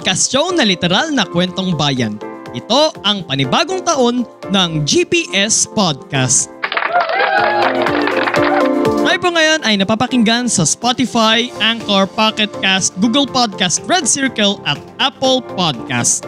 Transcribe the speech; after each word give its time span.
Podcast 0.00 0.32
show 0.32 0.48
na 0.48 0.64
literal 0.64 1.12
na 1.12 1.28
kwentong 1.28 1.76
bayan. 1.76 2.16
Ito 2.56 2.88
ang 3.04 3.20
panibagong 3.28 3.84
taon 3.84 4.24
ng 4.48 4.70
GPS 4.88 5.68
Podcast. 5.68 6.48
Tayo 9.04 9.18
po 9.20 9.28
ngayon 9.28 9.60
ay 9.60 9.76
napapakinggan 9.76 10.48
sa 10.48 10.64
Spotify, 10.64 11.52
Anchor, 11.60 12.08
Pocket 12.08 12.48
Cast, 12.64 12.96
Google 12.96 13.28
Podcast, 13.28 13.84
Red 13.84 14.08
Circle 14.08 14.64
at 14.64 14.80
Apple 14.96 15.44
Podcast. 15.52 16.24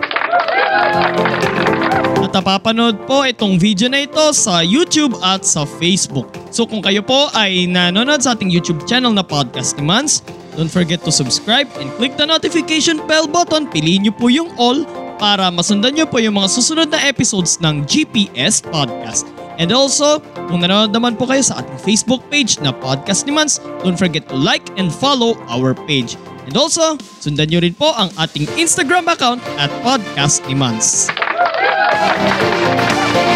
At 2.20 2.28
napapanood 2.36 3.08
po 3.08 3.24
itong 3.24 3.56
video 3.56 3.88
na 3.88 4.04
ito 4.04 4.36
sa 4.36 4.60
YouTube 4.60 5.16
at 5.24 5.48
sa 5.48 5.64
Facebook. 5.80 6.28
So 6.52 6.68
kung 6.68 6.84
kayo 6.84 7.00
po 7.00 7.32
ay 7.32 7.64
nanonood 7.72 8.20
sa 8.20 8.36
ating 8.36 8.52
YouTube 8.52 8.84
channel 8.84 9.16
na 9.16 9.24
Podcast 9.24 9.80
ni 9.80 9.88
Mans, 9.88 10.20
don't 10.56 10.70
forget 10.70 11.00
to 11.04 11.12
subscribe 11.12 11.68
and 11.80 11.88
click 11.96 12.16
the 12.16 12.26
notification 12.26 13.00
bell 13.08 13.28
button. 13.28 13.68
Piliin 13.68 14.08
niyo 14.08 14.14
po 14.16 14.28
yung 14.28 14.52
all 14.60 14.84
para 15.22 15.48
masundan 15.54 15.94
niyo 15.94 16.10
po 16.10 16.18
yung 16.18 16.34
mga 16.34 16.50
susunod 16.50 16.88
na 16.90 16.98
episodes 17.06 17.62
ng 17.62 17.86
GPS 17.86 18.58
Podcast. 18.58 19.28
And 19.60 19.70
also, 19.70 20.18
kung 20.48 20.64
nanonood 20.64 20.90
naman 20.90 21.14
po 21.14 21.28
kayo 21.28 21.44
sa 21.44 21.60
ating 21.62 21.78
Facebook 21.78 22.24
page 22.32 22.58
na 22.58 22.74
Podcast 22.74 23.28
ni 23.28 23.32
Mans, 23.36 23.62
don't 23.84 23.94
forget 23.94 24.26
to 24.26 24.36
like 24.36 24.64
and 24.80 24.90
follow 24.90 25.38
our 25.46 25.76
page. 25.86 26.18
And 26.48 26.58
also, 26.58 26.98
sundan 27.22 27.54
niyo 27.54 27.62
rin 27.62 27.76
po 27.76 27.94
ang 27.94 28.10
ating 28.18 28.50
Instagram 28.58 29.06
account 29.06 29.38
at 29.60 29.70
Podcast 29.86 30.42
ni 30.50 30.58
Mans. 30.58 31.06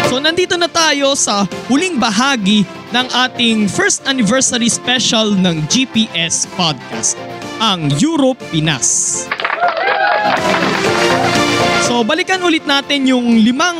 So 0.07 0.19
nandito 0.23 0.55
na 0.55 0.71
tayo 0.71 1.13
sa 1.19 1.43
huling 1.67 1.99
bahagi 1.99 2.63
ng 2.95 3.07
ating 3.27 3.67
first 3.67 4.03
anniversary 4.07 4.71
special 4.71 5.35
ng 5.35 5.67
GPS 5.67 6.47
Podcast, 6.55 7.19
ang 7.59 7.91
Europe 7.99 8.39
Pinas. 8.51 9.23
So 11.87 12.03
balikan 12.03 12.43
ulit 12.43 12.67
natin 12.67 13.07
yung 13.07 13.47
limang 13.47 13.79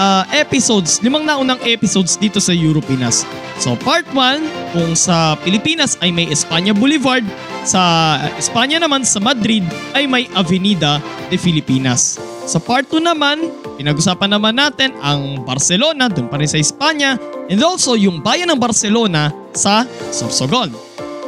ah, 0.00 0.24
episodes, 0.32 1.04
limang 1.04 1.28
naunang 1.28 1.60
episodes 1.68 2.16
dito 2.16 2.40
sa 2.40 2.56
Europe 2.56 2.88
Pinas. 2.88 3.28
So 3.60 3.76
part 3.76 4.08
1, 4.16 4.72
kung 4.72 4.96
sa 4.96 5.36
Pilipinas 5.44 6.00
ay 6.00 6.08
may 6.08 6.26
Espanya 6.32 6.72
Boulevard, 6.72 7.22
sa 7.64 8.16
Espanya 8.40 8.80
naman 8.80 9.04
sa 9.04 9.20
Madrid 9.20 9.64
ay 9.92 10.08
may 10.08 10.24
Avenida 10.32 11.00
de 11.28 11.36
Filipinas. 11.36 12.16
Sa 12.44 12.60
part 12.60 12.88
2 12.88 13.00
naman, 13.00 13.40
pinag-usapan 13.80 14.36
naman 14.36 14.56
natin 14.56 14.92
ang 15.00 15.44
Barcelona, 15.44 16.12
dun 16.12 16.28
pa 16.28 16.36
rin 16.36 16.48
sa 16.48 16.60
Espanya, 16.60 17.16
and 17.48 17.60
also 17.60 17.94
yung 17.98 18.20
bayan 18.24 18.50
ng 18.52 18.60
Barcelona 18.60 19.32
sa 19.52 19.84
Sorsogon. 20.10 20.72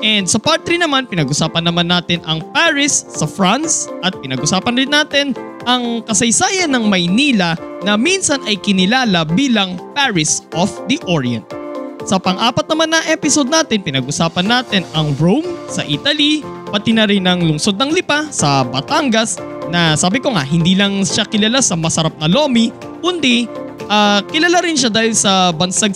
And 0.04 0.28
sa 0.28 0.36
part 0.36 0.62
3 0.68 0.84
naman, 0.84 1.08
pinag-usapan 1.08 1.64
naman 1.64 1.88
natin 1.88 2.20
ang 2.28 2.44
Paris 2.52 3.08
sa 3.08 3.24
France 3.24 3.88
at 4.04 4.12
pinag-usapan 4.20 4.76
rin 4.76 4.92
natin 4.92 5.32
ang 5.64 6.04
kasaysayan 6.04 6.68
ng 6.76 6.84
Maynila 6.86 7.56
na 7.82 7.96
minsan 7.96 8.38
ay 8.44 8.60
kinilala 8.60 9.24
bilang 9.24 9.80
Paris 9.96 10.44
of 10.52 10.68
the 10.86 11.00
Orient. 11.08 11.42
Sa 12.06 12.22
pang-apat 12.22 12.70
naman 12.70 12.94
na 12.94 13.02
episode 13.10 13.50
natin, 13.50 13.82
pinag-usapan 13.82 14.46
natin 14.46 14.86
ang 14.94 15.10
Rome 15.18 15.48
sa 15.66 15.82
Italy, 15.82 16.38
pati 16.70 16.94
na 16.94 17.02
rin 17.08 17.26
ang 17.26 17.42
lungsod 17.42 17.74
ng 17.74 17.90
Lipa 17.90 18.30
sa 18.30 18.62
Batangas 18.62 19.42
na 19.66 19.98
sabi 19.98 20.22
ko 20.22 20.30
nga 20.30 20.46
hindi 20.46 20.78
lang 20.78 21.02
siya 21.02 21.26
kilala 21.26 21.58
sa 21.58 21.74
masarap 21.74 22.14
na 22.22 22.30
lomi, 22.30 22.70
kundi 23.02 23.50
ah, 23.88 24.20
kilala 24.30 24.62
rin 24.64 24.76
siya 24.78 24.90
dahil 24.92 25.12
sa 25.12 25.52
bansag, 25.52 25.92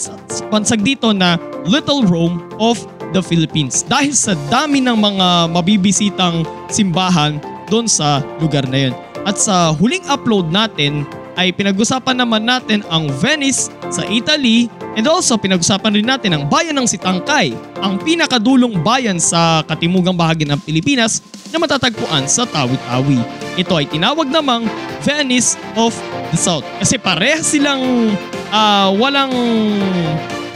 bansag 0.49 0.81
dito 0.85 1.11
na 1.11 1.41
Little 1.69 2.07
Rome 2.09 2.41
of 2.61 2.81
the 3.13 3.23
Philippines. 3.23 3.83
Dahil 3.87 4.15
sa 4.15 4.39
dami 4.49 4.81
ng 4.81 4.97
mga 4.97 5.51
mabibisitang 5.51 6.47
simbahan 6.71 7.39
doon 7.71 7.87
sa 7.87 8.23
lugar 8.43 8.67
na 8.67 8.91
yun. 8.91 8.95
At 9.29 9.37
sa 9.37 9.71
huling 9.77 10.05
upload 10.09 10.49
natin 10.49 11.05
ay 11.39 11.55
pinag-usapan 11.55 12.21
naman 12.21 12.45
natin 12.45 12.85
ang 12.91 13.09
Venice 13.21 13.73
sa 13.89 14.05
Italy 14.09 14.69
and 14.99 15.07
also 15.07 15.39
pinag-usapan 15.39 15.97
rin 15.97 16.09
natin 16.09 16.35
ang 16.35 16.45
bayan 16.51 16.77
ng 16.77 16.89
Sitangkay, 16.89 17.55
ang 17.81 17.97
pinakadulong 18.03 18.81
bayan 18.83 19.17
sa 19.17 19.63
katimugang 19.65 20.17
bahagi 20.17 20.45
ng 20.45 20.59
Pilipinas 20.61 21.23
na 21.49 21.63
matatagpuan 21.63 22.27
sa 22.27 22.45
Tawi-Tawi. 22.45 23.19
Ito 23.57 23.73
ay 23.79 23.87
tinawag 23.89 24.29
namang 24.29 24.67
Venice 25.01 25.57
of 25.79 25.97
the 26.31 26.39
South 26.39 26.67
kasi 26.79 26.97
pareha 26.97 27.43
silang 27.43 28.15
ah, 28.51 28.91
walang 28.95 29.35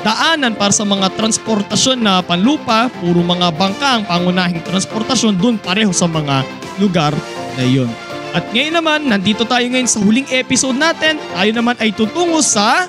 daanan 0.05 0.53
para 0.53 0.71
sa 0.71 0.85
mga 0.85 1.09
transportasyon 1.17 1.99
na 2.05 2.21
panlupa, 2.21 2.93
puro 3.01 3.25
mga 3.25 3.49
bangka 3.57 3.89
ang 3.99 4.05
pangunahing 4.05 4.61
transportasyon 4.61 5.41
dun 5.41 5.57
pareho 5.57 5.91
sa 5.97 6.05
mga 6.05 6.45
lugar 6.77 7.17
na 7.57 7.65
yun. 7.65 7.89
At 8.37 8.45
ngayon 8.53 8.75
naman, 8.77 9.01
nandito 9.09 9.49
tayo 9.49 9.65
ngayon 9.65 9.89
sa 9.89 10.03
huling 10.03 10.29
episode 10.29 10.77
natin. 10.77 11.17
Tayo 11.33 11.51
naman 11.55 11.79
ay 11.81 11.95
tutungo 11.95 12.43
sa 12.45 12.85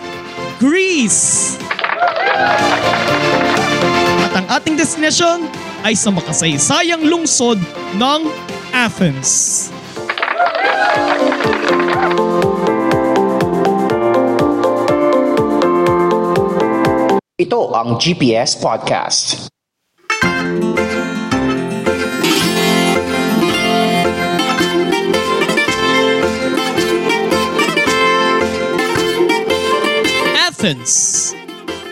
Greece. 0.57 1.56
At 4.25 4.34
ang 4.35 4.47
ating 4.59 4.75
destinasyon 4.75 5.46
ay 5.85 5.94
sa 5.94 6.09
makasaysayang 6.09 7.06
lungsod 7.06 7.62
ng 7.96 8.22
Athens. 8.73 9.69
Ito 17.35 17.68
ang 17.75 18.00
GPS 18.00 18.56
Podcast. 18.56 19.51
Athens, 30.31 31.35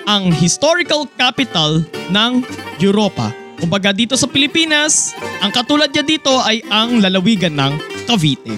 ang 0.07 0.31
historical 0.31 1.11
capital 1.19 1.83
ng 2.07 2.47
Europa. 2.79 3.35
Kumbaga 3.59 3.91
dito 3.91 4.15
sa 4.15 4.31
Pilipinas, 4.31 5.11
ang 5.43 5.51
katulad 5.51 5.91
niya 5.91 6.07
dito 6.07 6.39
ay 6.39 6.63
ang 6.71 7.03
lalawigan 7.03 7.59
ng 7.59 8.07
Cavite. 8.07 8.55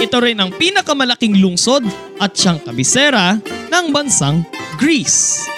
Ito 0.00 0.24
rin 0.24 0.40
ang 0.40 0.56
pinakamalaking 0.56 1.36
lungsod 1.36 1.84
at 2.16 2.32
siyang 2.32 2.64
kabisera 2.64 3.36
ng 3.68 3.92
bansang 3.92 4.48
Greece. 4.80 5.57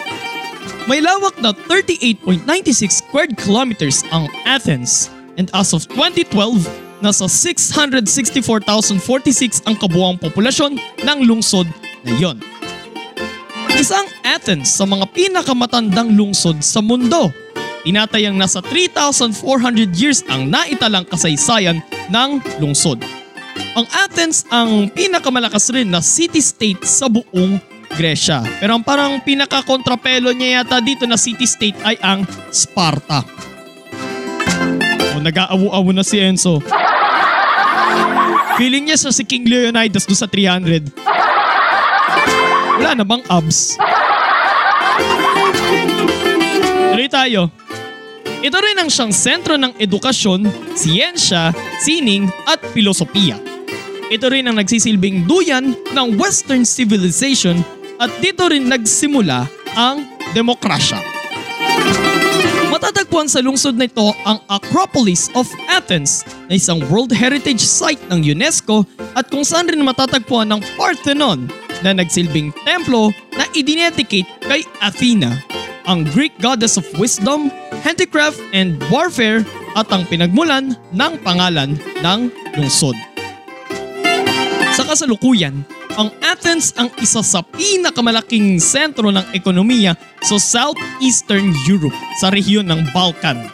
May 0.90 0.98
lawak 0.98 1.38
na 1.38 1.54
38.96 1.54 3.06
square 3.06 3.30
kilometers 3.38 4.02
ang 4.10 4.26
Athens 4.42 5.06
and 5.38 5.46
as 5.54 5.70
of 5.70 5.86
2012, 5.86 6.66
nasa 6.98 7.30
664,046 7.30 9.70
ang 9.70 9.78
kabuang 9.78 10.18
populasyon 10.18 10.82
ng 10.82 11.18
lungsod 11.30 11.70
na 12.02 12.10
yon. 12.18 12.42
Isang 13.78 14.02
Athens 14.26 14.74
sa 14.74 14.82
mga 14.82 15.06
pinakamatandang 15.14 16.10
lungsod 16.10 16.58
sa 16.58 16.82
mundo. 16.82 17.30
Tinatayang 17.86 18.34
nasa 18.34 18.58
3,400 18.58 19.94
years 19.94 20.26
ang 20.26 20.50
naitalang 20.50 21.06
kasaysayan 21.06 21.78
ng 22.10 22.42
lungsod. 22.58 22.98
Ang 23.78 23.86
Athens 23.94 24.42
ang 24.50 24.90
pinakamalakas 24.90 25.70
rin 25.70 25.86
na 25.86 26.02
city-state 26.02 26.82
sa 26.82 27.06
buong 27.06 27.62
Gresya. 27.94 28.46
Pero 28.62 28.78
ang 28.78 28.84
parang 28.86 29.18
pinaka-kontrapelo 29.20 30.30
niya 30.30 30.62
yata 30.62 30.78
dito 30.78 31.04
na 31.04 31.18
city-state 31.18 31.78
ay 31.82 31.96
ang 32.00 32.22
Sparta. 32.54 33.26
O 35.14 35.18
nag-aawu-awu 35.18 35.90
na 35.90 36.06
si 36.06 36.22
Enzo. 36.22 36.62
Feeling 38.60 38.92
niya 38.92 38.98
sa 39.00 39.10
si 39.10 39.24
King 39.26 39.48
Leonidas 39.48 40.06
doon 40.06 40.20
sa 40.20 40.28
300. 40.28 40.92
Wala 42.80 42.96
na 42.96 43.04
bang 43.04 43.24
abs? 43.28 43.76
Tuloy 46.92 47.08
tayo. 47.08 47.48
Ito 48.40 48.56
rin 48.56 48.80
ang 48.80 48.88
siyang 48.88 49.12
sentro 49.12 49.60
ng 49.60 49.76
edukasyon, 49.76 50.48
siyensya, 50.72 51.52
sining 51.76 52.32
at 52.48 52.60
filosofiya. 52.72 53.36
Ito 54.08 54.32
rin 54.32 54.48
ang 54.48 54.56
nagsisilbing 54.56 55.28
duyan 55.28 55.76
ng 55.76 56.08
Western 56.16 56.64
civilization 56.64 57.60
at 58.00 58.10
dito 58.24 58.48
rin 58.48 58.64
nagsimula 58.66 59.44
ang 59.76 60.08
demokrasya. 60.32 60.98
Matatagpuan 62.72 63.28
sa 63.28 63.44
lungsod 63.44 63.76
na 63.76 63.84
ito 63.84 64.08
ang 64.24 64.40
Acropolis 64.48 65.28
of 65.36 65.44
Athens 65.68 66.24
na 66.48 66.56
isang 66.56 66.80
World 66.88 67.12
Heritage 67.12 67.60
Site 67.60 68.00
ng 68.08 68.24
UNESCO 68.24 68.88
at 69.12 69.28
kung 69.28 69.44
saan 69.44 69.68
rin 69.68 69.84
matatagpuan 69.84 70.48
ng 70.48 70.64
Parthenon 70.80 71.50
na 71.84 71.92
nagsilbing 71.92 72.56
templo 72.64 73.12
na 73.36 73.44
idinedicate 73.52 74.28
kay 74.46 74.64
Athena, 74.80 75.36
ang 75.84 76.08
Greek 76.14 76.32
goddess 76.40 76.80
of 76.80 76.86
wisdom, 76.96 77.52
handicraft 77.84 78.40
and 78.56 78.80
warfare 78.88 79.44
at 79.76 79.90
ang 79.92 80.06
pinagmulan 80.08 80.72
ng 80.94 81.12
pangalan 81.20 81.76
ng 82.00 82.20
lungsod. 82.56 82.96
Sa 84.72 84.86
kasalukuyan, 84.86 85.66
ang 85.98 86.10
Athens 86.22 86.70
ang 86.78 86.90
isa 87.02 87.22
sa 87.24 87.42
pinakamalaking 87.42 88.60
sentro 88.62 89.10
ng 89.10 89.34
ekonomiya 89.34 89.98
sa 90.22 90.36
Southeastern 90.38 91.50
Europe 91.66 91.96
sa 92.20 92.30
rehiyon 92.30 92.68
ng 92.68 92.90
Balkan. 92.94 93.50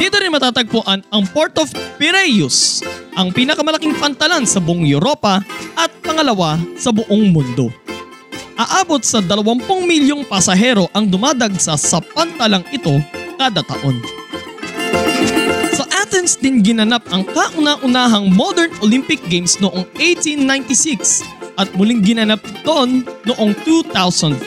Dito 0.00 0.16
rin 0.16 0.32
matatagpuan 0.32 1.04
ang 1.12 1.24
Port 1.32 1.56
of 1.60 1.68
Piraeus, 2.00 2.80
ang 3.16 3.32
pinakamalaking 3.32 3.96
pantalan 4.00 4.48
sa 4.48 4.60
buong 4.60 4.84
Europa 4.88 5.44
at 5.76 5.92
pangalawa 6.00 6.56
sa 6.80 6.88
buong 6.92 7.32
mundo. 7.32 7.68
Aabot 8.60 9.00
sa 9.00 9.24
20 9.24 9.64
milyong 9.88 10.28
pasahero 10.28 10.88
ang 10.92 11.08
dumadagsa 11.08 11.80
sa 11.80 12.00
pantalang 12.00 12.64
ito 12.72 12.92
kada 13.40 13.64
taon. 13.64 14.19
Athens 16.30 16.46
din 16.46 16.62
ginanap 16.62 17.02
ang 17.10 17.26
kauna-unahang 17.26 18.30
Modern 18.30 18.70
Olympic 18.86 19.18
Games 19.26 19.58
noong 19.58 19.82
1896 19.98 21.26
at 21.58 21.66
muling 21.74 22.06
ginanap 22.06 22.38
doon 22.62 23.02
noong 23.26 23.50
2004. 23.66 24.38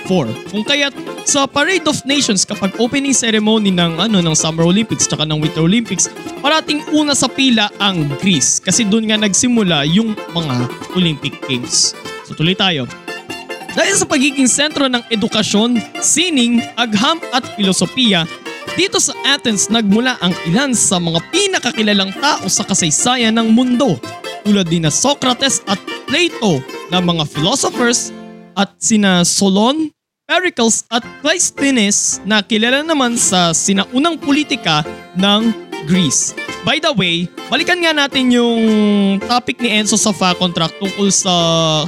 Kung 0.47 0.63
kaya't 0.63 0.95
sa 1.27 1.43
Parade 1.43 1.83
of 1.91 1.99
Nations 2.07 2.47
kapag 2.47 2.71
opening 2.79 3.11
ceremony 3.11 3.67
ng 3.67 3.99
ano 3.99 4.23
ng 4.23 4.31
Summer 4.31 4.63
Olympics 4.63 5.11
tsaka 5.11 5.27
ng 5.27 5.43
Winter 5.43 5.59
Olympics, 5.59 6.07
parating 6.39 6.87
una 6.95 7.11
sa 7.11 7.27
pila 7.27 7.67
ang 7.83 8.07
Greece 8.23 8.63
kasi 8.63 8.87
doon 8.87 9.11
nga 9.11 9.19
nagsimula 9.19 9.83
yung 9.83 10.15
mga 10.31 10.55
Olympic 10.95 11.35
Games. 11.51 11.91
So 12.23 12.31
tuloy 12.31 12.55
tayo. 12.55 12.87
Dahil 13.75 13.99
sa 13.99 14.07
pagiging 14.07 14.47
sentro 14.47 14.87
ng 14.87 15.03
edukasyon, 15.11 15.99
sining, 15.99 16.63
agham 16.79 17.19
at 17.35 17.43
filosofiya, 17.59 18.23
dito 18.73 18.97
sa 18.97 19.13
Athens 19.25 19.69
nagmula 19.69 20.17
ang 20.17 20.33
ilan 20.49 20.73
sa 20.73 20.97
mga 20.97 21.21
pinakakilalang 21.29 22.09
tao 22.17 22.49
sa 22.49 22.65
kasaysayan 22.65 23.37
ng 23.37 23.53
mundo 23.53 24.01
tulad 24.43 24.67
din 24.67 24.83
na 24.83 24.91
Socrates 24.91 25.63
at 25.69 25.79
Plato 26.09 26.59
na 26.91 26.99
mga 26.99 27.23
philosophers 27.29 28.11
at 28.53 28.69
sina 28.77 29.25
Solon, 29.25 29.89
Pericles 30.27 30.85
at 30.91 31.01
Cleisthenes 31.23 32.21
na 32.27 32.43
kilala 32.43 32.83
naman 32.83 33.17
sa 33.17 33.55
sinaunang 33.55 34.19
politika 34.19 34.83
ng 35.17 35.53
Greece. 35.83 36.31
By 36.63 36.79
the 36.79 36.95
way, 36.95 37.27
balikan 37.51 37.83
nga 37.83 37.91
natin 37.91 38.31
yung 38.31 38.63
topic 39.19 39.59
ni 39.59 39.67
Enzo 39.67 39.99
sa 39.99 40.15
fa 40.15 40.31
contract 40.31 40.79
tungkol 40.79 41.11
sa 41.11 41.33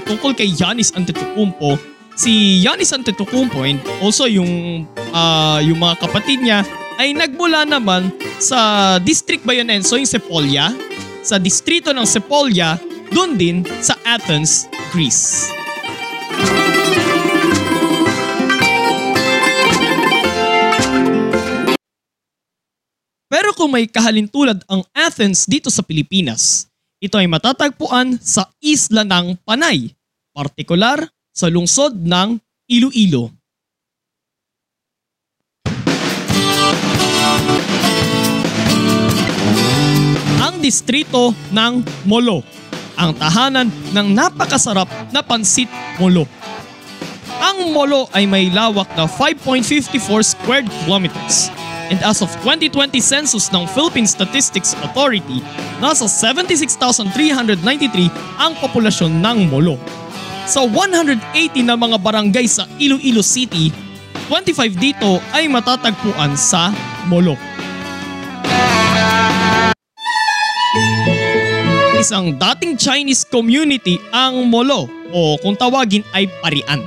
tungkol 0.04 0.36
kay 0.36 0.52
Giannis 0.52 0.92
Antetokounmpo. 0.92 1.80
Si 2.16 2.60
Giannis 2.60 2.92
Antetokounmpo 2.92 3.64
and 3.64 3.80
also 4.04 4.28
yung 4.28 4.84
uh, 5.12 5.60
yung 5.62 5.82
mga 5.82 6.02
kapatid 6.02 6.42
niya 6.42 6.64
ay 6.96 7.12
nagmula 7.12 7.68
naman 7.68 8.10
sa 8.40 8.96
district 9.04 9.44
ba 9.44 9.52
yun 9.52 9.68
Enzo, 9.68 10.00
yung 10.00 10.08
Sepolya? 10.08 10.72
Sa 11.26 11.42
distrito 11.42 11.92
ng 11.92 12.08
Sepolya, 12.08 12.80
doon 13.12 13.36
din 13.36 13.58
sa 13.82 13.98
Athens, 14.06 14.70
Greece. 14.94 15.52
Pero 23.26 23.52
kung 23.52 23.74
may 23.74 23.90
kahalintulad 23.90 24.64
ang 24.70 24.86
Athens 24.96 25.44
dito 25.44 25.68
sa 25.68 25.84
Pilipinas, 25.84 26.72
ito 27.04 27.20
ay 27.20 27.28
matatagpuan 27.28 28.16
sa 28.24 28.48
isla 28.64 29.04
ng 29.04 29.36
Panay, 29.44 29.92
partikular 30.32 31.04
sa 31.36 31.52
lungsod 31.52 32.00
ng 32.00 32.40
Iloilo. 32.72 33.36
Ang 40.42 40.60
distrito 40.60 41.32
ng 41.52 41.84
Molo, 42.04 42.44
ang 42.96 43.16
tahanan 43.16 43.72
ng 43.92 44.08
napakasarap 44.16 44.88
na 45.12 45.24
pansit 45.24 45.68
Molo. 46.00 46.28
Ang 47.40 47.76
Molo 47.76 48.08
ay 48.16 48.28
may 48.28 48.52
lawak 48.52 48.88
na 48.96 49.08
5.54 49.08 50.00
square 50.24 50.66
kilometers 50.84 51.52
and 51.90 52.02
as 52.02 52.22
of 52.22 52.30
2020 52.42 52.98
census 53.02 53.52
ng 53.54 53.66
Philippine 53.70 54.10
Statistics 54.10 54.74
Authority, 54.82 55.42
nasa 55.78 56.10
76,393 56.10 58.10
ang 58.42 58.54
populasyon 58.58 59.22
ng 59.22 59.38
Molo. 59.50 59.78
Sa 60.46 60.66
180 60.66 61.66
na 61.66 61.74
mga 61.74 61.98
barangay 61.98 62.46
sa 62.46 62.70
Iloilo 62.78 63.26
City, 63.26 63.74
25 64.30 64.78
dito 64.78 65.22
ay 65.34 65.50
matatagpuan 65.50 66.38
sa 66.38 66.70
Molo. 67.06 67.38
Isang 72.06 72.38
dating 72.38 72.78
Chinese 72.78 73.26
community 73.26 73.98
ang 74.14 74.46
Molo 74.46 74.86
o 75.10 75.42
kung 75.42 75.58
tawagin 75.58 76.06
ay 76.14 76.30
Parian 76.38 76.78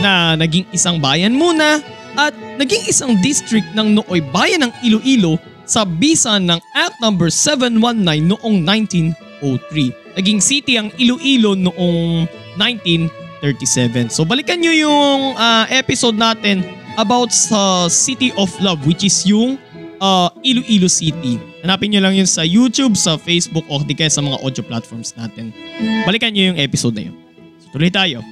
na 0.00 0.32
naging 0.32 0.64
isang 0.72 0.96
bayan 0.96 1.36
muna 1.36 1.84
at 2.16 2.32
naging 2.56 2.88
isang 2.88 3.20
district 3.20 3.68
ng 3.76 4.00
nooy 4.00 4.24
bayan 4.32 4.64
ng 4.64 4.72
Iloilo 4.80 5.36
sa 5.68 5.84
bisa 5.84 6.40
ng 6.40 6.56
Act 6.72 6.96
No. 7.04 7.12
719 7.12 8.32
noong 8.32 8.56
1903. 8.64 10.16
Naging 10.16 10.40
city 10.40 10.80
ang 10.80 10.88
Iloilo 10.96 11.52
noong 11.52 12.24
1937. 12.56 14.08
So 14.08 14.24
balikan 14.24 14.64
nyo 14.64 14.72
yung 14.72 15.36
uh, 15.36 15.68
episode 15.68 16.16
natin 16.16 16.64
about 16.96 17.28
sa 17.28 17.92
City 17.92 18.32
of 18.40 18.48
Love 18.64 18.88
which 18.88 19.04
is 19.04 19.20
yung 19.28 19.60
uh, 20.00 20.32
Iloilo 20.40 20.88
City. 20.88 21.36
Hanapin 21.66 21.90
nyo 21.90 21.98
lang 21.98 22.14
yun 22.14 22.30
sa 22.30 22.46
YouTube, 22.46 22.94
sa 22.94 23.18
Facebook 23.18 23.66
o 23.66 23.82
di 23.82 23.90
kaya 23.90 24.06
sa 24.06 24.22
mga 24.22 24.38
audio 24.38 24.62
platforms 24.62 25.18
natin. 25.18 25.50
Balikan 26.06 26.30
nyo 26.30 26.54
yung 26.54 26.62
episode 26.62 26.94
na 26.94 27.10
yun. 27.10 27.18
So 27.58 27.74
tuloy 27.74 27.90
tayo. 27.90 28.22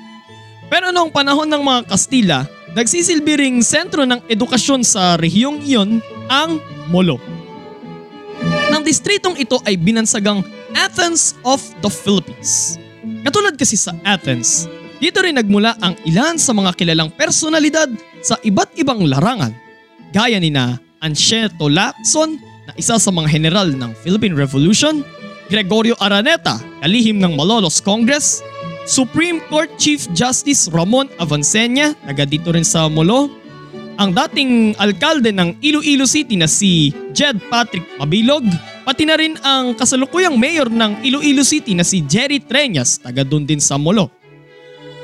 Pero 0.70 0.94
noong 0.94 1.10
panahon 1.10 1.50
ng 1.50 1.58
mga 1.58 1.80
Kastila, 1.90 2.46
nagsisilbi 2.78 3.34
ring 3.34 3.58
sentro 3.58 4.06
ng 4.06 4.22
edukasyon 4.30 4.86
sa 4.86 5.18
rehiyong 5.18 5.66
iyon 5.66 5.98
ang 6.30 6.62
Molo. 6.86 7.18
Ang 8.70 8.86
distritong 8.86 9.34
ito 9.34 9.58
ay 9.66 9.82
binansagang 9.82 10.46
Athens 10.70 11.34
of 11.42 11.58
the 11.82 11.90
Philippines. 11.90 12.78
Katulad 13.26 13.58
kasi 13.58 13.74
sa 13.74 13.98
Athens, 14.06 14.70
dito 15.02 15.18
rin 15.18 15.34
nagmula 15.34 15.74
ang 15.82 15.98
ilan 16.06 16.38
sa 16.38 16.54
mga 16.54 16.70
kilalang 16.78 17.10
personalidad 17.10 17.90
sa 18.22 18.38
iba't 18.46 18.78
ibang 18.78 19.02
larangan. 19.02 19.50
Gaya 20.14 20.38
ni 20.38 20.54
na 20.54 20.78
Ancheto 21.02 21.66
Lacson 21.66 22.53
na 22.66 22.72
isa 22.76 22.96
sa 22.96 23.10
mga 23.12 23.28
general 23.30 23.68
ng 23.72 23.92
Philippine 24.00 24.36
Revolution, 24.36 25.04
Gregorio 25.52 25.96
Araneta, 26.00 26.56
kalihim 26.80 27.20
ng 27.20 27.36
Malolos 27.36 27.80
Congress, 27.84 28.40
Supreme 28.84 29.40
Court 29.48 29.72
Chief 29.80 30.00
Justice 30.12 30.68
Ramon 30.68 31.08
Avancenia, 31.16 31.96
taga 32.04 32.28
dito 32.28 32.52
rin 32.52 32.64
sa 32.64 32.88
Molo, 32.88 33.32
ang 33.96 34.10
dating 34.12 34.74
alkalde 34.76 35.30
ng 35.30 35.56
Iloilo 35.62 36.04
City 36.04 36.34
na 36.34 36.50
si 36.50 36.90
Jed 37.14 37.38
Patrick 37.48 37.86
Mabilog, 37.96 38.44
pati 38.84 39.06
na 39.06 39.16
rin 39.16 39.38
ang 39.40 39.72
kasalukuyang 39.72 40.36
mayor 40.36 40.66
ng 40.68 41.00
Iloilo 41.00 41.46
City 41.46 41.72
na 41.72 41.86
si 41.86 42.02
Jerry 42.04 42.42
Treñas, 42.42 43.00
taga 43.00 43.22
doon 43.22 43.46
din 43.48 43.62
sa 43.62 43.80
Molo. 43.80 44.10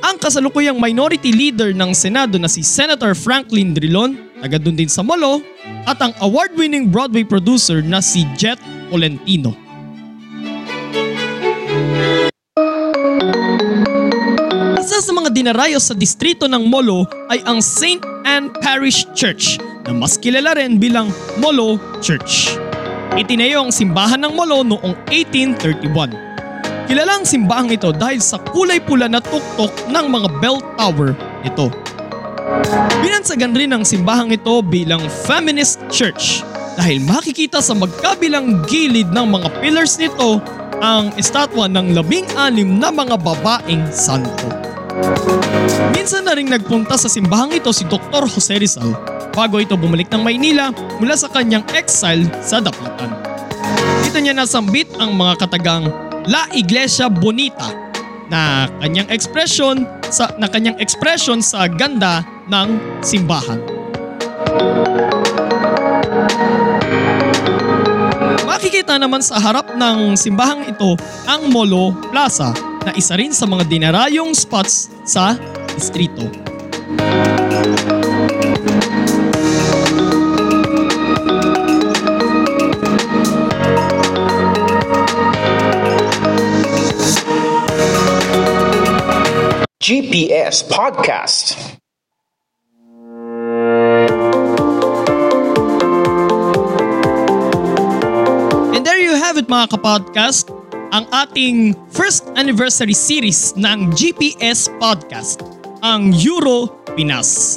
Ang 0.01 0.17
kasalukuyang 0.17 0.81
minority 0.81 1.29
leader 1.29 1.77
ng 1.77 1.93
Senado 1.93 2.41
na 2.41 2.49
si 2.49 2.65
Senator 2.65 3.13
Franklin 3.13 3.77
Drilon, 3.77 4.17
taga 4.41 4.57
doon 4.57 4.77
din 4.77 4.89
sa 4.89 5.05
Molo, 5.05 5.45
at 5.85 6.01
ang 6.01 6.17
award-winning 6.25 6.89
Broadway 6.89 7.23
producer 7.23 7.85
na 7.85 8.01
si 8.01 8.25
Jet 8.41 8.57
Tolentino. 8.89 9.53
Isa 14.81 14.99
sa 15.05 15.13
mga 15.13 15.31
dinarayo 15.31 15.79
sa 15.79 15.93
distrito 15.93 16.49
ng 16.49 16.65
Molo 16.67 17.05
ay 17.29 17.45
ang 17.45 17.61
St. 17.61 18.01
Anne 18.25 18.49
Parish 18.65 19.05
Church 19.13 19.61
na 19.85 19.93
mas 19.93 20.17
kilala 20.17 20.57
rin 20.57 20.81
bilang 20.81 21.13
Molo 21.39 21.77
Church. 22.01 22.57
Itinayo 23.15 23.69
ang 23.69 23.73
simbahan 23.73 24.25
ng 24.25 24.33
Molo 24.33 24.65
noong 24.65 24.95
1831. 25.13 26.31
Kilala 26.91 27.23
ang 27.23 27.27
simbahang 27.29 27.71
ito 27.71 27.95
dahil 27.95 28.19
sa 28.19 28.43
kulay 28.51 28.83
pula 28.83 29.07
na 29.07 29.23
tuktok 29.23 29.71
ng 29.87 30.07
mga 30.11 30.29
bell 30.43 30.59
tower 30.75 31.15
nito. 31.47 31.71
Binansagan 33.01 33.55
rin 33.55 33.71
ang 33.71 33.87
simbahang 33.87 34.35
ito 34.35 34.59
bilang 34.67 35.03
feminist 35.25 35.79
church 35.87 36.43
dahil 36.75 36.99
makikita 37.07 37.63
sa 37.63 37.79
magkabilang 37.79 38.67
gilid 38.67 39.11
ng 39.15 39.27
mga 39.31 39.49
pillars 39.63 39.95
nito 40.01 40.43
ang 40.81 41.13
estatwa 41.15 41.69
ng 41.71 41.95
labing-anim 41.95 42.67
na 42.81 42.89
mga 42.91 43.21
babaeng 43.21 43.85
santo. 43.93 44.49
Minsan 45.95 46.27
na 46.27 46.35
rin 46.35 46.51
nagpunta 46.51 46.99
sa 46.99 47.07
simbahang 47.07 47.55
ito 47.55 47.71
si 47.71 47.87
Dr. 47.87 48.27
Jose 48.27 48.57
Rizal 48.59 48.99
bago 49.31 49.63
ito 49.63 49.79
bumalik 49.79 50.11
ng 50.11 50.23
Maynila 50.25 50.75
mula 50.99 51.15
sa 51.15 51.31
kanyang 51.31 51.63
exile 51.77 52.27
sa 52.43 52.59
Dapitan. 52.59 53.15
Dito 54.03 54.19
niya 54.19 54.35
nasambit 54.35 54.91
ang 54.99 55.15
mga 55.15 55.47
katagang 55.47 55.87
La 56.27 56.51
Iglesia 56.51 57.07
Bonita 57.07 57.90
na 58.31 58.71
kanyang 58.79 59.11
ekspresyon 59.11 59.85
sa 60.09 60.31
na 60.39 60.47
kanyang 60.47 60.79
ekspresyon 60.79 61.43
sa 61.43 61.67
ganda 61.67 62.23
ng 62.47 62.69
simbahan. 63.03 63.59
Makikita 68.47 68.97
naman 68.97 69.21
sa 69.21 69.43
harap 69.43 69.75
ng 69.75 70.15
simbahang 70.15 70.71
ito 70.71 70.95
ang 71.27 71.51
Molo 71.51 71.93
Plaza 72.15 72.55
na 72.87 72.95
isa 72.95 73.19
rin 73.19 73.35
sa 73.35 73.45
mga 73.45 73.67
dinarayong 73.67 74.33
spots 74.33 74.89
sa 75.05 75.37
distrito. 75.75 76.25
GPS 90.51 90.67
Podcast. 90.67 91.55
And 98.75 98.83
there 98.83 98.99
you 98.99 99.15
have 99.15 99.39
it 99.39 99.47
mga 99.47 99.79
kapodcast, 99.79 100.51
ang 100.91 101.07
ating 101.15 101.79
first 101.95 102.27
anniversary 102.35 102.99
series 102.99 103.55
ng 103.55 103.95
GPS 103.95 104.67
Podcast, 104.83 105.39
ang 105.87 106.11
Euro 106.19 106.83
Pinas. 106.99 107.55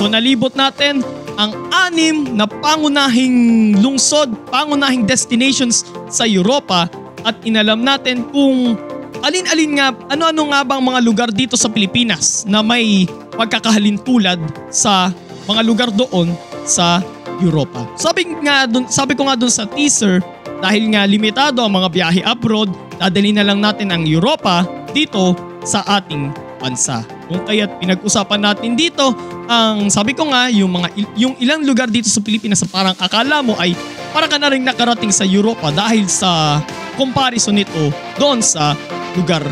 So 0.00 0.08
nalibot 0.08 0.56
natin 0.56 1.04
ang 1.36 1.52
anim 1.76 2.24
na 2.32 2.48
pangunahing 2.48 3.76
lungsod, 3.84 4.32
pangunahing 4.48 5.04
destinations 5.04 5.84
sa 6.08 6.24
Europa 6.24 6.88
at 7.28 7.36
inalam 7.44 7.84
natin 7.84 8.24
kung 8.32 8.80
alin-alin 9.22 9.72
nga, 9.78 9.88
ano-ano 10.10 10.42
nga 10.52 10.60
bang 10.66 10.82
mga 10.82 11.00
lugar 11.02 11.28
dito 11.32 11.54
sa 11.54 11.70
Pilipinas 11.70 12.44
na 12.46 12.62
may 12.62 13.06
pagkakahalintulad 13.34 14.38
sa 14.70 15.10
mga 15.48 15.62
lugar 15.64 15.88
doon 15.94 16.34
sa 16.68 17.00
Europa. 17.38 17.86
Sabi 17.94 18.28
nga 18.42 18.66
dun, 18.66 18.90
sabi 18.90 19.14
ko 19.14 19.26
nga 19.30 19.38
doon 19.38 19.52
sa 19.52 19.64
teaser, 19.64 20.20
dahil 20.58 20.90
nga 20.90 21.06
limitado 21.06 21.62
ang 21.62 21.70
mga 21.70 21.88
biyahe 21.88 22.20
abroad, 22.26 22.70
dadali 22.98 23.30
na 23.30 23.46
lang 23.46 23.62
natin 23.62 23.94
ang 23.94 24.02
Europa 24.02 24.66
dito 24.90 25.38
sa 25.62 25.86
ating 25.86 26.34
bansa. 26.58 27.06
Kung 27.30 27.46
kaya't 27.46 27.78
pinag-usapan 27.78 28.42
natin 28.42 28.74
dito, 28.74 29.14
ang 29.46 29.86
sabi 29.86 30.12
ko 30.18 30.26
nga, 30.26 30.50
yung 30.50 30.74
mga 30.74 30.88
yung 31.14 31.38
ilang 31.38 31.62
lugar 31.62 31.86
dito 31.86 32.10
sa 32.10 32.18
Pilipinas 32.18 32.58
na 32.66 32.68
parang 32.68 32.96
akala 32.98 33.38
mo 33.40 33.54
ay 33.62 33.78
para 34.10 34.26
ka 34.26 34.36
na 34.36 34.50
rin 34.50 34.66
nakarating 34.66 35.14
sa 35.14 35.22
Europa 35.22 35.70
dahil 35.70 36.10
sa 36.10 36.58
comparison 36.98 37.54
nito 37.54 37.94
doon 38.18 38.42
sa 38.42 38.74
lugar 39.18 39.42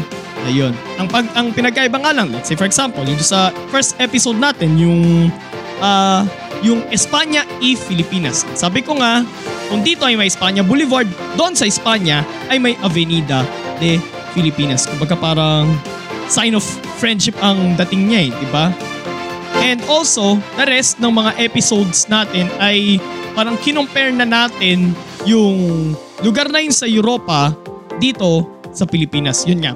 na 0.47 0.51
yun. 0.55 0.71
Ang, 1.03 1.11
pag, 1.11 1.27
ang 1.35 1.51
pinagkaiba 1.51 1.99
nga 1.99 2.15
lang, 2.15 2.31
let's 2.31 2.47
say 2.47 2.55
for 2.55 2.71
example, 2.71 3.03
yung 3.03 3.19
sa 3.19 3.51
first 3.75 3.99
episode 3.99 4.39
natin, 4.39 4.79
yung 4.79 5.29
ah 5.83 6.23
yung 6.65 6.81
Espanya 6.89 7.45
y 7.61 7.77
Filipinas. 7.77 8.49
Sabi 8.57 8.81
ko 8.81 8.97
nga, 8.97 9.21
kung 9.69 9.85
dito 9.85 10.09
ay 10.09 10.17
may 10.17 10.31
Espanya 10.31 10.65
Boulevard, 10.65 11.09
doon 11.37 11.53
sa 11.53 11.69
Espanya 11.69 12.25
ay 12.49 12.57
may 12.57 12.79
Avenida 12.81 13.45
de 13.83 14.01
Filipinas. 14.33 14.89
Kumbaga 14.89 15.19
parang 15.19 15.69
sign 16.33 16.57
of 16.57 16.65
friendship 16.97 17.37
ang 17.45 17.77
dating 17.85 18.09
niya 18.09 18.21
eh, 18.25 18.31
di 18.33 18.49
ba? 18.49 18.73
And 19.61 19.81
also, 19.89 20.37
the 20.61 20.69
rest 20.69 21.01
ng 21.01 21.13
mga 21.13 21.41
episodes 21.41 22.09
natin 22.13 22.49
ay 22.61 23.01
parang 23.33 23.57
kinompare 23.61 24.13
na 24.13 24.29
natin 24.29 24.93
yung 25.25 25.93
lugar 26.25 26.49
na 26.49 26.61
yun 26.61 26.73
sa 26.73 26.89
Europa 26.89 27.53
dito 27.97 28.56
sa 28.77 28.85
Pilipinas. 28.85 29.49
Yun 29.49 29.65
nga. 29.65 29.73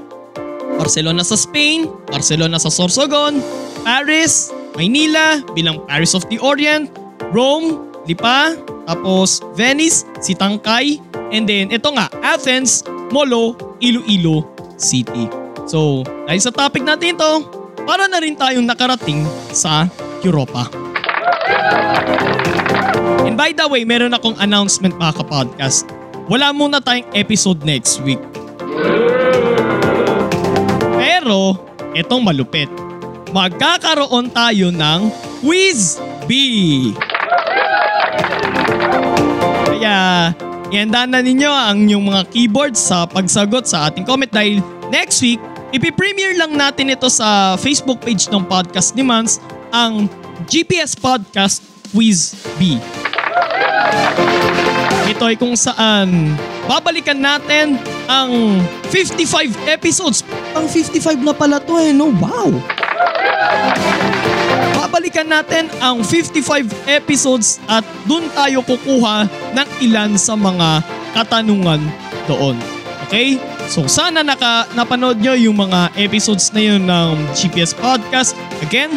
Barcelona 0.76 1.24
sa 1.24 1.36
Spain, 1.36 1.88
Barcelona 2.08 2.60
sa 2.60 2.68
Sorsogon, 2.68 3.40
Paris, 3.84 4.52
Maynila 4.76 5.44
bilang 5.52 5.82
Paris 5.88 6.16
of 6.16 6.24
the 6.32 6.40
Orient, 6.40 6.88
Rome, 7.32 7.92
Lipa, 8.08 8.56
tapos 8.88 9.44
Venice, 9.56 10.08
Sitangkay, 10.24 11.00
and 11.36 11.44
then 11.44 11.68
ito 11.68 11.88
nga, 11.92 12.08
Athens, 12.24 12.80
Molo, 13.12 13.56
Iloilo 13.84 14.46
City. 14.80 15.28
So, 15.68 16.02
dahil 16.24 16.40
sa 16.40 16.52
topic 16.54 16.80
natin 16.80 17.18
ito, 17.18 17.32
para 17.84 18.08
na 18.08 18.22
rin 18.22 18.38
tayong 18.38 18.64
nakarating 18.64 19.26
sa 19.52 19.84
Europa. 20.24 20.70
And 23.28 23.36
by 23.36 23.52
the 23.52 23.66
way, 23.68 23.84
meron 23.84 24.16
akong 24.16 24.38
announcement 24.40 24.96
mga 24.96 25.22
kapodcast. 25.22 25.86
Wala 26.30 26.54
muna 26.54 26.78
tayong 26.78 27.10
episode 27.14 27.62
next 27.66 28.00
week. 28.06 28.29
Itong 31.94 32.22
malupit. 32.22 32.70
Magkakaroon 33.30 34.30
tayo 34.34 34.74
ng 34.74 35.00
Quiz 35.40 36.02
B. 36.26 36.30
Kaya, 39.70 40.30
ihanda 40.74 41.06
na 41.06 41.22
ninyo 41.22 41.50
ang 41.50 41.86
inyong 41.86 42.04
mga 42.10 42.22
keyboards 42.34 42.80
sa 42.82 43.06
pagsagot 43.06 43.70
sa 43.70 43.88
ating 43.90 44.02
comment 44.02 44.30
dahil 44.30 44.58
next 44.90 45.22
week, 45.22 45.38
ipipremiere 45.70 46.34
lang 46.34 46.58
natin 46.58 46.90
ito 46.90 47.06
sa 47.06 47.54
Facebook 47.56 48.02
page 48.02 48.26
ng 48.28 48.42
podcast 48.44 48.92
ni 48.98 49.06
Mans, 49.06 49.38
ang 49.70 50.10
GPS 50.50 50.98
Podcast 50.98 51.62
Quiz 51.94 52.34
B. 52.58 52.78
Ito 55.10 55.22
ay 55.26 55.38
kung 55.38 55.54
saan 55.54 56.34
babalikan 56.66 57.20
natin 57.20 57.78
ang 58.10 58.60
55 58.90 59.54
episodes. 59.70 60.26
Ang 60.52 60.66
55 60.66 61.20
na 61.22 61.34
pala 61.36 61.62
to 61.62 61.78
eh, 61.78 61.94
no? 61.94 62.10
Wow! 62.18 62.50
Babalikan 64.76 65.30
natin 65.30 65.70
ang 65.78 66.02
55 66.02 66.90
episodes 66.90 67.62
at 67.70 67.86
dun 68.08 68.26
tayo 68.34 68.64
kukuha 68.66 69.28
ng 69.54 69.68
ilan 69.86 70.18
sa 70.18 70.34
mga 70.34 70.82
katanungan 71.14 71.80
doon. 72.26 72.56
Okay? 73.06 73.38
So 73.70 73.86
sana 73.86 74.26
naka, 74.26 74.66
napanood 74.74 75.22
nyo 75.22 75.34
yung 75.38 75.58
mga 75.58 75.94
episodes 75.94 76.50
na 76.50 76.62
yun 76.62 76.82
ng 76.86 77.14
GPS 77.38 77.74
Podcast. 77.74 78.34
Again, 78.62 78.90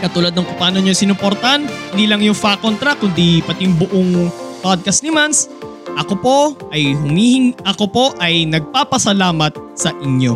katulad 0.00 0.32
ng 0.32 0.44
kung 0.44 0.58
paano 0.58 0.78
nyo 0.80 0.96
sinuportan, 0.96 1.64
hindi 1.92 2.04
lang 2.08 2.24
yung 2.24 2.36
fact 2.36 2.64
on 2.64 2.76
track, 2.80 3.00
kundi 3.00 3.44
pati 3.44 3.68
yung 3.68 3.76
buong 3.76 4.32
podcast 4.62 5.02
ni 5.04 5.10
Mans, 5.12 5.50
ako 5.96 6.14
po 6.18 6.36
ay 6.72 6.96
humihing, 6.96 7.52
ako 7.68 7.84
po 7.88 8.04
ay 8.18 8.48
nagpapasalamat 8.48 9.52
sa 9.76 9.92
inyo. 10.00 10.34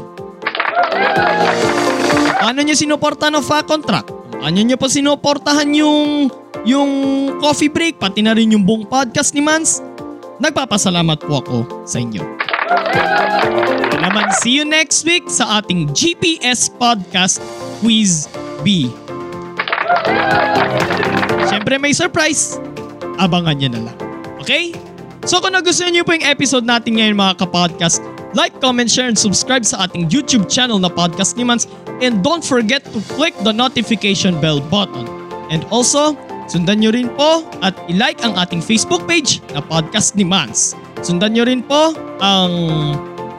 Paano 2.36 2.60
nyo 2.62 2.75
sinuportahan 2.76 3.34
ng 3.34 3.44
fact 3.44 3.72
on 3.72 3.82
track? 3.82 4.06
Paano 4.36 4.60
nyo 4.60 4.76
pa 4.76 4.86
sinuportahan 4.86 5.68
yung, 5.72 6.28
yung 6.68 6.90
coffee 7.40 7.72
break, 7.72 7.96
pati 7.96 8.20
na 8.20 8.36
rin 8.36 8.52
yung 8.52 8.62
buong 8.62 8.84
podcast 8.86 9.32
ni 9.32 9.40
Mans? 9.40 9.80
Nagpapasalamat 10.36 11.25
po 11.25 11.40
ako 11.40 11.58
sa 11.88 11.96
inyo. 11.96 12.20
Kaya 13.96 14.00
naman, 14.04 14.28
see 14.44 14.60
you 14.60 14.68
next 14.68 15.02
week 15.08 15.25
sa 15.32 15.58
ating 15.58 15.88
GPS 15.96 16.68
Podcast 16.68 17.40
Quiz 17.80 18.28
B. 18.60 18.92
Siyempre 21.48 21.80
may 21.80 21.96
surprise. 21.96 22.60
Abangan 23.16 23.56
nyo 23.56 23.68
na 23.72 23.80
lang. 23.90 23.96
Okay? 24.44 24.85
So 25.26 25.42
kung 25.42 25.59
nagustuhan 25.59 25.90
nyo 25.90 26.06
po 26.06 26.14
yung 26.14 26.23
episode 26.23 26.62
natin 26.62 27.02
ngayon 27.02 27.18
mga 27.18 27.42
kapodcast, 27.42 27.99
like, 28.38 28.54
comment, 28.62 28.87
share, 28.87 29.11
and 29.11 29.18
subscribe 29.18 29.66
sa 29.66 29.90
ating 29.90 30.06
YouTube 30.06 30.47
channel 30.47 30.78
na 30.78 30.87
Podcast 30.87 31.35
ni 31.35 31.42
Mans 31.42 31.66
and 31.99 32.23
don't 32.23 32.47
forget 32.47 32.87
to 32.95 33.02
click 33.18 33.35
the 33.42 33.50
notification 33.50 34.38
bell 34.38 34.62
button. 34.62 35.02
And 35.50 35.66
also, 35.75 36.14
sundan 36.47 36.78
nyo 36.78 36.95
rin 36.95 37.11
po 37.18 37.42
at 37.59 37.75
ilike 37.90 38.23
ang 38.23 38.38
ating 38.38 38.62
Facebook 38.62 39.02
page 39.11 39.42
na 39.50 39.59
Podcast 39.66 40.14
ni 40.14 40.23
Mans. 40.23 40.78
Sundan 41.02 41.35
nyo 41.35 41.42
rin 41.42 41.66
po 41.66 41.99
ang 42.23 42.54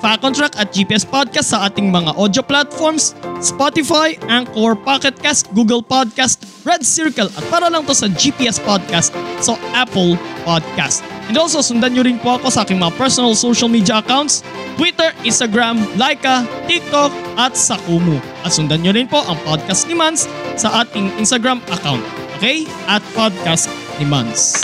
Fact 0.04 0.28
on 0.28 0.36
Track 0.36 0.60
at 0.60 0.76
GPS 0.76 1.08
Podcast 1.08 1.56
sa 1.56 1.72
ating 1.72 1.88
mga 1.88 2.20
audio 2.20 2.44
platforms, 2.44 3.16
Spotify, 3.40 4.20
Anchor, 4.28 4.76
Pocket 4.76 5.16
Cast, 5.24 5.48
Google 5.56 5.80
Podcast, 5.80 6.44
Red 6.68 6.84
Circle 6.84 7.32
at 7.32 7.44
para 7.48 7.72
lang 7.72 7.88
to 7.88 7.96
sa 7.96 8.12
GPS 8.12 8.60
Podcast 8.60 9.16
sa 9.40 9.56
Apple 9.72 10.20
Podcast. 10.44 11.17
And 11.28 11.36
also, 11.36 11.60
sundan 11.60 11.92
nyo 11.92 12.08
rin 12.08 12.16
po 12.24 12.40
ako 12.40 12.48
sa 12.48 12.64
aking 12.64 12.80
mga 12.80 12.96
personal 12.96 13.36
social 13.36 13.68
media 13.68 14.00
accounts, 14.00 14.48
Twitter, 14.80 15.12
Instagram, 15.28 15.84
Laika, 16.00 16.48
TikTok 16.72 17.12
at 17.36 17.52
sa 17.52 17.76
Kumu. 17.84 18.16
At 18.48 18.56
sundan 18.56 18.80
nyo 18.80 18.96
rin 18.96 19.12
po 19.12 19.20
ang 19.20 19.36
podcast 19.44 19.92
ni 19.92 19.96
Mans 19.98 20.24
sa 20.56 20.88
ating 20.88 21.12
Instagram 21.20 21.60
account. 21.68 22.00
Okay? 22.40 22.64
At 22.88 23.04
podcast 23.12 23.68
ni 24.00 24.08
Mans. 24.08 24.64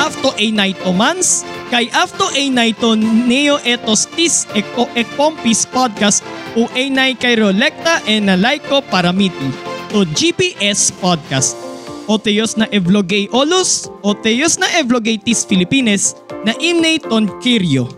After 0.00 0.32
a 0.32 0.46
night 0.56 0.80
o 0.88 0.96
Mans, 0.96 1.44
kay 1.68 1.92
after 1.92 2.32
a 2.32 2.44
night 2.48 2.80
o 2.80 2.96
neo 2.96 3.60
etos 3.66 4.08
tis 4.16 4.48
ek 4.56 4.64
o 4.80 4.88
ekpompis 4.96 5.68
podcast 5.68 6.24
uenay 6.56 7.12
kay 7.18 7.36
Rolecta 7.36 8.00
and 8.08 8.30
Nalaiko 8.30 8.80
Paramiti 8.86 9.50
to 9.90 10.06
GPS 10.14 10.94
Podcast. 10.96 11.65
O 12.06 12.18
teyos 12.18 12.54
na 12.54 12.68
evlogay 12.70 13.28
olos, 13.32 13.90
o 14.02 14.14
teyos 14.14 14.58
na 14.62 14.70
evlogay 14.78 15.18
tis 15.18 15.42
Filipines 15.42 16.14
na 16.46 16.54
imnay 16.62 17.02
ton 17.02 17.26
Kirio. 17.42 17.90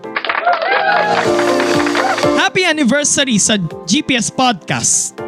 Happy 2.41 2.65
anniversary 2.65 3.37
sa 3.37 3.61
GPS 3.85 4.33
Podcast! 4.33 5.28